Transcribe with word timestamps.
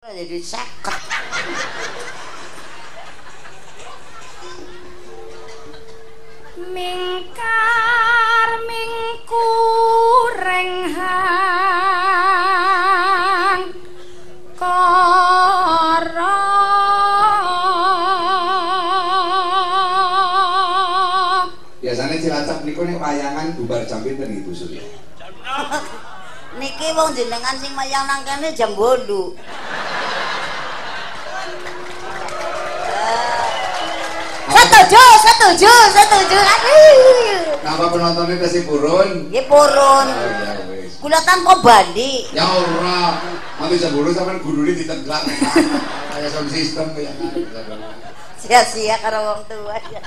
jadi 0.00 0.40
seket 0.40 0.96
mingkar 6.72 8.48
mingkureng 8.64 9.68
hang 10.96 11.36
kara. 14.56 16.40
Biasanya 21.84 22.16
Cilacap 22.16 22.64
niku 22.64 22.88
nek 22.88 22.96
wayangan 22.96 23.52
bubar 23.52 23.84
jam 23.84 24.00
pinten 24.00 24.32
Ibu 24.32 24.48
Surya? 24.56 24.80
niki 26.60 26.92
wong 26.92 27.16
jenengan 27.16 27.56
sing 27.56 27.72
mayang 27.72 28.04
nang 28.04 28.20
kene 28.20 28.52
jam 28.52 28.76
8 28.76 29.08
setuju 34.90 35.02
setuju 35.22 35.70
setuju 35.94 36.38
aduh 36.38 37.62
Napa 37.62 37.86
penontonnya 37.92 38.42
kasih 38.42 38.66
purun? 38.66 39.30
ya 39.30 39.46
purun 39.46 40.06
Oh 40.10 40.26
ya 40.42 40.52
wis. 40.66 40.98
kula 40.98 41.20
tanpa 41.22 41.62
bandi 41.62 42.26
Ya 42.34 42.42
ora. 42.42 43.22
Mati 43.60 43.76
sebelum 43.76 44.10
sampean 44.10 44.40
gurune 44.40 44.72
diteglak. 44.72 45.20
Kayak 46.10 46.30
sound 46.32 46.48
system 46.48 46.90
ya. 46.96 47.12
sia-sia 48.40 48.96
karo 48.98 49.20
wong 49.20 49.40
tua 49.46 49.76
ya. 49.92 50.00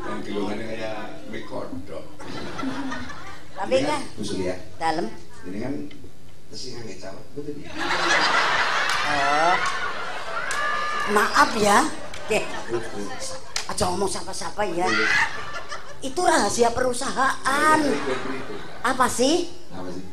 Dan 0.00 0.16
gilungannya 0.20 0.64
kayak 0.66 0.96
mie 1.30 1.42
kodok. 1.46 2.04
tapi 3.54 3.74
Ini 3.78 3.86
kan 3.86 4.00
Bu 4.16 4.22
dalam 4.76 5.06
ini 5.46 5.58
kan 5.60 5.74
tesi 6.50 6.74
ngangge 6.74 6.96
cawet 6.98 7.24
betul 7.32 7.54
ya? 7.62 7.70
Maaf 11.10 11.50
ya. 11.58 11.86
Deh, 12.30 12.44
aja 13.66 13.84
ngomong 13.90 14.06
siapa-siapa 14.06 14.62
ya. 14.70 14.86
Itu 16.00 16.22
rahasia 16.22 16.70
perusahaan. 16.70 17.80
Apa 18.80 19.06
sih? 19.10 19.50
Apa 19.74 19.90
sih? 19.90 20.04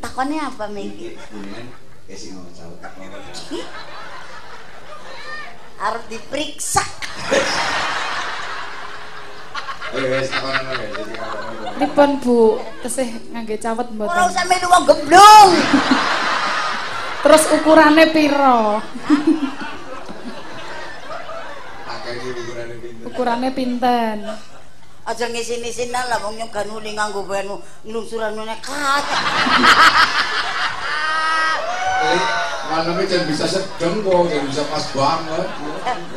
takonnya 0.00 0.48
apa 0.48 0.64
Miki 0.72 1.12
cawet. 2.08 3.66
harus 5.80 6.04
diperiksa. 6.08 6.84
Eh 9.90 10.24
kalau 10.28 10.50
Pripun 11.80 12.10
Bu. 12.20 12.60
Tesih 12.84 13.08
ngangge 13.32 13.56
cawet 13.60 13.88
ora 13.88 13.96
mboten 13.96 14.24
usah 14.32 14.44
melu 14.48 14.66
wong 14.68 14.84
gemblung 14.88 15.50
terus 17.24 17.44
ukurannya 17.52 18.06
piro 18.16 18.80
ukurannya 23.04 23.50
pinten 23.50 24.18
aja 25.02 25.24
ngisin-isinan 25.26 26.06
lah 26.06 26.18
wong 26.20 26.36
nyogan 26.36 26.68
uli 26.70 26.92
nganggo 26.92 27.24
benu 27.24 27.56
nglungsuran 27.82 28.36
nekat 28.36 29.04
Eh, 32.00 32.16
maneme 32.66 33.04
jangan 33.04 33.28
bisa 33.28 33.44
sedeng 33.44 34.00
kok, 34.00 34.24
jangan 34.24 34.48
bisa 34.48 34.64
pas 34.72 34.84
banget. 34.88 35.48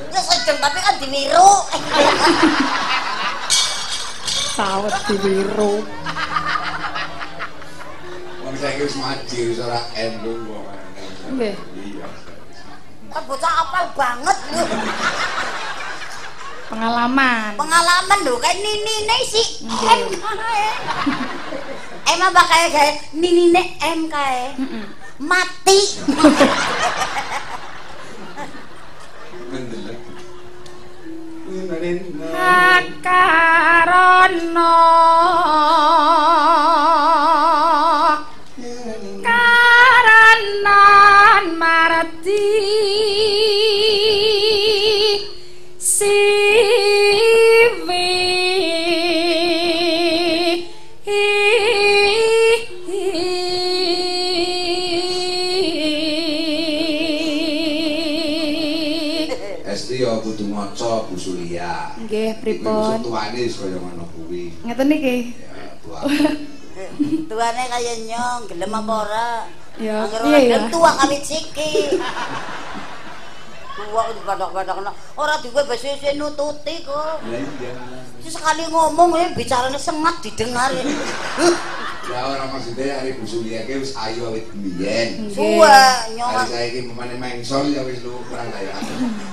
ya 0.07 0.21
sedeng 0.23 0.57
tapi 0.57 0.79
kan 0.79 0.95
dimiru 0.95 1.51
cawet 4.55 4.95
diwiru 5.09 5.73
Wong 8.39 8.55
saya 8.55 8.79
wis 8.79 8.95
maju 8.95 9.39
wis 9.43 9.59
ora 9.59 9.79
endung 9.93 10.39
kok. 10.45 10.65
Nggih. 11.35 11.55
Iya. 11.75 12.07
kan 13.11 13.23
bocah 13.27 13.53
apal 13.59 13.85
banget 13.93 14.37
lho 14.49 14.63
pengalaman. 16.73 17.53
Pengalaman 17.53 18.19
lho 18.25 18.33
kayak 18.41 18.57
nini 18.57 18.95
nih 19.05 19.21
sih 19.29 19.47
em 19.69 20.09
kae. 20.17 20.65
Em 22.09 22.19
apa 22.19 22.41
kayak 22.49 22.69
kayak 22.73 22.95
nini 23.13 23.53
nih 23.53 23.67
em 23.77 24.09
kae 24.09 24.57
mati. 25.21 25.79
Mendelek. 29.53 30.01
Esti 59.63 60.03
ya 60.03 60.19
kudu 60.19 60.43
maca 60.51 61.07
Bu 61.07 61.15
Surya. 61.15 61.95
Nggih, 61.95 62.35
pripun? 62.43 62.99
tuane 62.99 63.39
wis 63.39 63.55
kaya 63.55 63.79
ngono 63.79 64.03
kuwi. 64.11 64.51
ngeten 64.59 64.87
niki 64.91 65.17
Ya, 65.39 65.79
tua. 65.79 65.99
tuane 67.31 67.63
kayak 67.71 67.97
nyong 68.03 68.41
gelem 68.51 68.73
apa 68.73 68.93
ora 69.07 69.29
Ya, 69.73 70.05
iya, 70.37 70.69
tua 70.69 70.91
kawit 70.93 71.25
siki 71.25 71.97
tua 73.73 74.03
di 74.05 74.21
badak-badak 74.21 74.77
ora 75.17 75.33
diwe 75.41 75.61
besi 75.65 75.89
nututi 76.13 76.85
kok 76.85 77.25
Lah 77.25 77.41
iya. 77.41 77.73
Sekali 78.23 78.69
ngomong 78.69 79.17
ya 79.17 79.33
bicaranya 79.33 79.75
sengat 79.75 80.21
didengar 80.21 80.69
ya. 80.71 80.83
Ya 82.03 82.19
ora 82.27 82.51
maksudnya 82.51 82.99
hari 82.99 83.15
Bu 83.15 83.23
Surya 83.23 83.63
ki 83.63 83.79
wis 83.79 83.95
ayu 83.95 84.27
awit 84.27 84.43
biyen. 84.53 85.31
Suwe 85.31 85.63
Hari 85.65 86.19
nyong. 86.19 86.51
saiki 86.51 86.79
pemane 86.85 87.15
mengsol 87.15 87.71
ya 87.71 87.79
wis 87.87 88.03
lu 88.03 88.19
kurang 88.27 88.51
layak. 88.51 88.75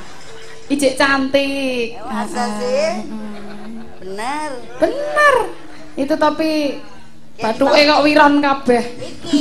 ijek 0.70 0.94
cantik 0.94 1.92
Ya, 1.92 2.03
masa 2.04 2.38
Ah, 2.38 2.48
sih? 2.56 2.91
mm. 3.04 3.98
Bener. 4.00 4.50
bener 4.78 5.34
itu 5.94 6.14
tapi 6.16 6.78
batuke 7.36 7.81
kok 7.82 8.03
wiron 8.03 8.38
kabeh 8.38 8.82
Iki. 8.97 9.41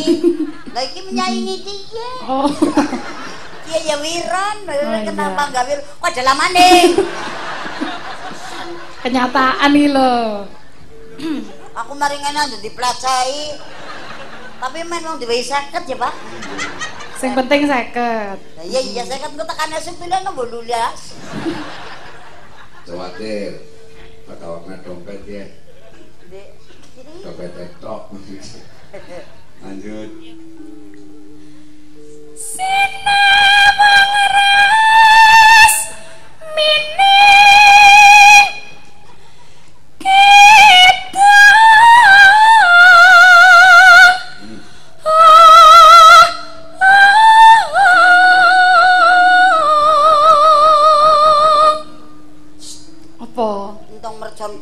Lah 0.70 0.84
iki 0.84 1.00
menyaingi 1.04 1.56
dia. 1.62 2.10
oh 2.26 2.50
Dia 3.64 3.80
ya 3.86 3.96
wiron. 3.98 4.58
iya. 4.66 5.00
Kenapa 5.04 5.42
enggak 5.46 5.64
wir? 5.66 5.80
Kok 5.80 6.12
dalam 6.12 6.36
maning? 6.36 6.90
kenyataan 9.00 9.70
nih 9.70 9.88
lo 9.88 10.46
Aku 11.76 11.94
maringan 11.94 12.34
aja 12.34 12.58
dipelacai. 12.58 13.56
Tapi 14.58 14.78
main 14.84 15.00
wong 15.02 15.16
diwehi 15.18 15.40
seket 15.40 15.84
ya, 15.86 15.96
Pak. 15.96 16.12
Sing 17.20 17.36
penting 17.36 17.68
seket 17.68 18.40
Lah 18.40 18.64
iya 18.64 18.80
iya 18.80 19.04
seket 19.04 19.36
ku 19.36 19.44
tekan 19.44 19.76
sembilan 19.76 20.22
nomor 20.24 20.48
lulas. 20.48 21.20
Khawatir. 22.88 23.60
Pakawakna 24.26 24.80
dompet 24.82 25.22
ya. 25.28 25.46
Dompet 27.22 27.52
TikTok. 27.54 28.04
Lanjut. 29.64 30.10
Sinamangras 32.40 33.29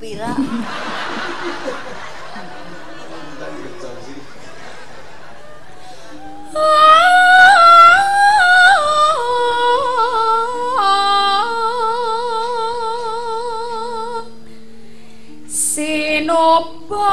pira 0.08 0.32
Sinopa 15.48 17.12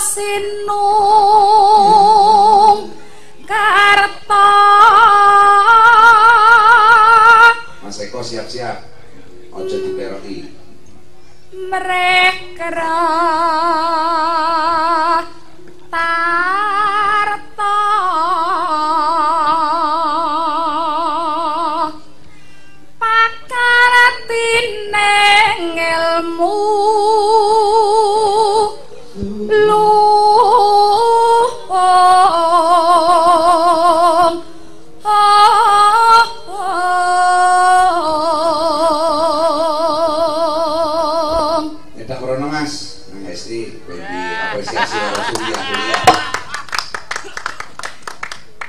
Sinopa 0.00 1.25
Perek 11.76 12.56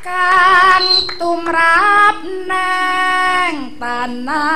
Kang 0.03 1.07
tumrap 1.15 2.27
nang 2.43 3.79
tanah 3.79 4.51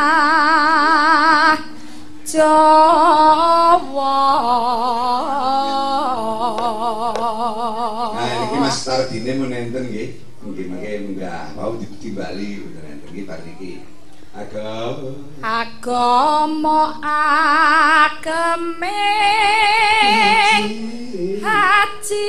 Jawa 2.27 4.19
Nah, 8.11 8.27
ini 8.27 8.59
Mas 8.59 8.83
Tardine 8.83 9.31
mau 9.39 9.47
nenten 9.47 9.87
nggih. 9.87 10.19
Nggih 10.43 10.65
mangke 10.67 10.99
munggah 11.07 11.55
mau 11.55 11.79
ditimbali 11.79 12.59
bener 12.59 12.83
nenten 12.91 13.07
nggih 13.07 13.23
bar 13.23 13.39
niki. 13.47 13.87
Agam 14.31 15.15
Agama 15.43 16.95
ageme 18.07 18.99
haji 21.51 22.27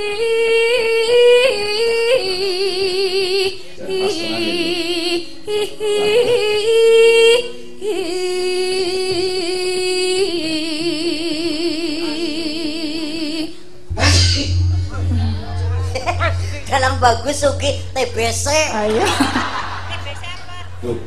Dalang 16.73 16.97
bagus 17.05 17.45
Suki 17.45 17.85
TBC. 17.93 18.49
Ayo. 18.73 19.05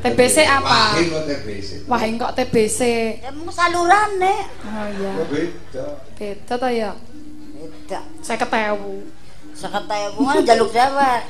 TBC 0.06 0.46
apa? 0.46 0.94
Wahing 0.94 1.10
kok 1.10 1.26
TBC. 1.26 1.70
Wah, 1.90 2.02
kok 2.06 2.32
TBC. 2.38 2.82
Emang 3.26 3.50
salurane. 3.50 4.46
Oh 4.62 4.86
iya. 4.94 5.14
Beda. 5.26 5.86
Beda 6.14 6.70
ya. 6.70 6.94
Beda. 7.86 8.02
Saya 8.26 8.42
ketewu. 8.42 9.06
Sekata 9.54 10.10
bunga 10.18 10.42
jaluk 10.42 10.74
dapat. 10.74 11.22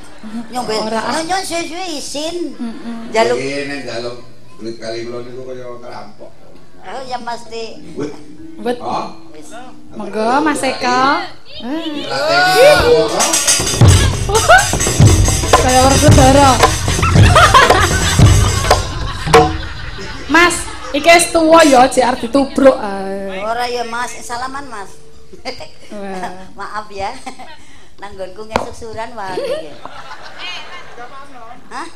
Nyombe. 0.56 0.72
Ora. 0.88 1.04
Ono 1.12 1.20
nyon 1.28 1.44
sesuai 1.44 2.00
isin. 2.00 2.56
Heeh. 2.56 3.12
Jaluk. 3.12 3.36
Ini 3.36 3.84
jaluk 3.84 4.24
kulit 4.56 4.80
kali 4.80 5.04
kula 5.04 5.20
niku 5.28 5.44
kaya 5.44 5.68
kerampok. 5.84 6.32
Oh 6.80 7.04
ya 7.04 7.20
mesti. 7.20 7.84
Wet. 8.00 8.16
Bet. 8.64 8.80
Oh. 8.80 9.20
Monggo 10.00 10.48
Mas 10.48 10.64
Eka. 10.64 11.28
Eh. 11.60 12.08
Apa? 12.08 12.40
Kayak 15.60 15.82
orang 15.84 16.00
saudara. 16.00 16.50
Mas, 20.32 20.56
iki 20.96 21.10
wis 21.12 21.28
tuwa 21.36 21.68
ya, 21.68 21.84
JR 21.92 22.16
ditubruk. 22.16 22.80
ae. 22.80 23.44
Ora 23.44 23.68
ya 23.68 23.84
Mas, 23.92 24.16
salaman 24.24 24.64
Mas. 24.72 25.05
Maaf 26.60 26.88
ya. 26.90 27.12
Nanggonku 28.02 28.50
ngesusuran 28.50 29.16
wae 29.16 29.40
iki. 29.40 29.72
Hah? 31.72 31.88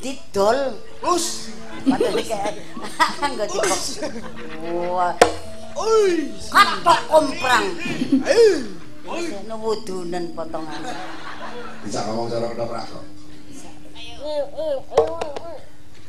Didol. 0.00 0.58
Us. 1.04 1.52
Padahal 1.84 2.20
kayak 2.22 2.54
nggo 3.34 3.44
dipok. 3.48 3.80
Wah. 4.94 5.14
Katok 6.50 7.00
komprang. 7.08 7.66
Wis 9.10 9.26
nuwudunen 9.48 10.24
potongan. 10.36 10.82
Bisa 11.82 12.04
ngomong 12.04 12.28
cara 12.28 12.46
ketoprak 12.52 12.84
kok. 12.84 13.04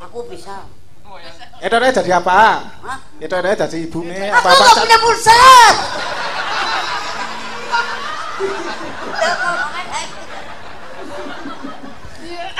Aku 0.01 0.19
bisa. 0.27 0.67
Itu 1.61 1.75
dia 1.77 1.91
jadi 1.93 2.11
apa? 2.17 2.33
Hah? 2.81 2.97
Itu 3.21 3.35
dia 3.37 3.53
jadi 3.55 3.77
ibunya 3.79 4.33
Aku 4.33 4.41
apa-apa. 4.41 4.63
nggak 4.65 4.81
punya 4.81 4.97
pulsa. 4.97 5.39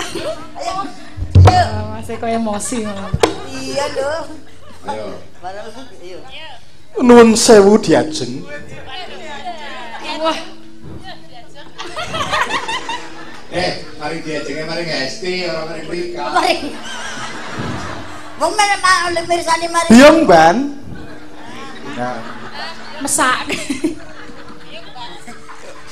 Ayo. 0.02 0.30
Ayo. 0.60 0.74
Ah, 1.50 1.84
Mas 1.98 2.10
Eka 2.10 2.28
emosi 2.30 2.78
malah. 2.86 3.10
Iya 3.50 3.86
loh. 3.96 4.24
Ayo. 4.88 5.08
Ayo. 5.42 6.18
Nun 7.00 7.34
sewu 7.34 7.80
diajeng. 7.80 8.44
Wah, 10.22 10.38
Eh, 13.52 13.84
mari 14.00 14.24
diajenge 14.24 14.64
mari 14.64 14.88
ngesti 14.88 15.44
ora 15.44 15.68
mari. 15.68 15.82
Mari. 16.16 16.56
Wong 18.42 18.58
men 18.58 18.74
mak 18.82 19.14
oleh 19.14 19.24
mirsani 19.30 19.70
mari. 19.70 19.88
Biung 19.94 20.26
ban. 20.26 20.74
Nah, 21.94 22.18
mesak. 23.06 23.54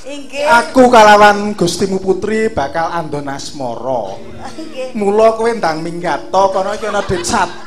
Inggih. 0.09 0.41
aku 0.49 0.89
kalawan 0.89 1.53
Gustimu 1.53 2.01
Putri 2.01 2.49
bakal 2.49 2.89
andon 2.89 3.29
asmara. 3.29 4.17
Inggih. 4.57 4.97
Mula 4.97 5.37
kowe 5.37 5.45
ndang 5.53 5.85
minggato 5.85 6.49
kono 6.49 6.73
iki 6.73 6.89
ana 6.89 7.05
dit 7.05 7.21
100. 7.21 7.61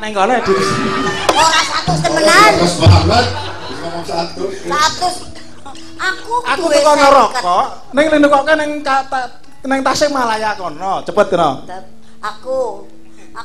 Neng 0.00 0.12
kono 0.16 0.32
dit 0.32 0.64
Ora 1.36 1.60
satu 1.68 1.92
temenan. 2.00 2.52
Terus 2.56 2.74
banget. 2.80 3.26
Wis 3.68 3.78
ngomong 3.84 4.04
satu. 4.08 4.42
Satu. 4.48 5.08
Aku 5.98 6.32
Aku 6.48 6.66
teko 6.72 6.92
seket. 6.96 7.12
rokok, 7.12 7.66
ning 7.92 8.06
lene 8.08 8.26
kok 8.32 8.48
ning 8.56 8.70
kata 8.80 9.20
ning 9.68 9.84
Tasikmalaya 9.84 10.56
kono. 10.56 11.04
Cepet 11.04 11.26
kono. 11.36 11.68
Tetep. 11.68 11.84
Aku 12.18 12.88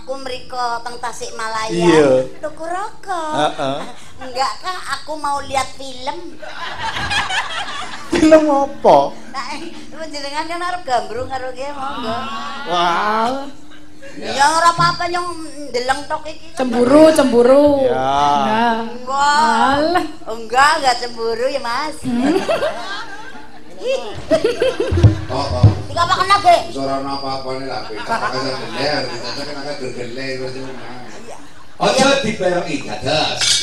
aku 0.01 0.11
mriko 0.17 0.81
teng 0.81 0.97
Tasikmalaya. 0.97 1.69
Iya. 1.69 2.09
Tuku 2.41 2.63
rokok. 2.65 3.33
Heeh. 3.37 3.77
Enggak 4.23 4.53
kah 4.63 4.79
aku 4.97 5.13
mau 5.19 5.37
lihat 5.45 5.69
film. 5.77 6.17
Film 8.13 8.45
apa? 8.45 9.09
Nah, 9.33 10.05
jenengan 10.05 10.45
kan 10.45 10.61
arep 10.61 10.81
gambrung 10.85 11.25
karo 11.25 11.49
ki 11.49 11.65
monggo. 11.73 12.17
Wah. 12.69 13.49
Ya 14.13 14.45
ora 14.53 14.69
apa-apa 14.69 15.09
yang 15.09 15.25
ndeleng 15.73 16.05
tok 16.05 16.29
iki. 16.29 16.53
Cemburu, 16.53 17.09
cemburu. 17.09 17.89
Ya. 17.89 17.97
Nah. 17.97 18.77
Enggak. 18.85 19.77
Enggak, 20.29 20.71
enggak 20.77 20.95
cemburu 21.01 21.47
ya, 21.49 21.57
Mas. 21.57 21.97
Ih, 23.81 24.13
Oh, 25.33 25.65
oh. 25.65 25.82
Iki 25.93 26.01
apa 26.01 26.15
kena? 26.25 26.37
Wis 26.41 26.77
ora 26.81 27.05
ana 27.05 27.21
apa-apane 27.21 27.69
lak 27.69 27.85
kowe. 27.85 28.01
Kok 28.01 28.33
iso 28.33 28.51
gelek, 28.65 29.01
dicocok 29.13 29.45
kena 29.45 29.61
gelek 29.77 30.35
wis 30.41 30.53
menang. 30.57 31.05
Aja 31.77 32.07
diperoki 32.25 32.75
gadas. 32.81 33.62